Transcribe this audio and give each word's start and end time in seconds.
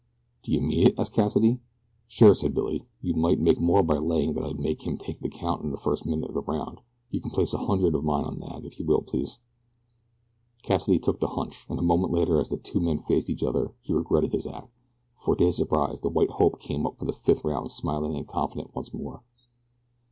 "Do 0.41 0.51
you 0.51 0.61
mean 0.61 0.87
it?" 0.87 0.97
asked 0.99 1.13
Cassidy. 1.13 1.59
"Sure," 2.07 2.33
said 2.33 2.55
Billy. 2.55 2.87
"You 3.03 3.13
might 3.13 3.39
make 3.39 3.59
more 3.59 3.83
by 3.83 3.99
laying 3.99 4.33
that 4.33 4.43
I'd 4.43 4.59
make 4.59 4.87
him 4.87 4.97
take 4.97 5.19
the 5.19 5.29
count 5.29 5.61
in 5.63 5.69
the 5.69 5.77
first 5.77 6.07
minute 6.07 6.27
of 6.29 6.33
the 6.33 6.41
round 6.41 6.81
you 7.11 7.21
can 7.21 7.29
place 7.29 7.53
a 7.53 7.59
hundred 7.67 7.93
of 7.93 8.03
mine 8.03 8.23
on 8.25 8.39
that, 8.39 8.65
if 8.65 8.79
you 8.79 8.85
will, 8.87 9.03
please." 9.03 9.37
Cassidy 10.63 10.97
took 10.97 11.19
the 11.19 11.27
hunch, 11.37 11.67
and 11.69 11.77
a 11.77 11.83
moment 11.83 12.11
later 12.11 12.39
as 12.39 12.49
the 12.49 12.57
two 12.57 12.79
men 12.79 12.97
faced 12.97 13.29
each 13.29 13.43
other 13.43 13.75
he 13.83 13.93
regretted 13.93 14.33
his 14.33 14.47
act, 14.47 14.71
for 15.13 15.35
to 15.35 15.45
his 15.45 15.57
surprise 15.57 16.01
the 16.01 16.09
"white 16.09 16.31
hope" 16.31 16.59
came 16.59 16.87
up 16.87 16.97
for 16.97 17.05
the 17.05 17.13
fifth 17.13 17.45
round 17.45 17.69
smiling 17.69 18.15
and 18.15 18.27
confident 18.27 18.73
once 18.73 18.91
more. 18.91 19.21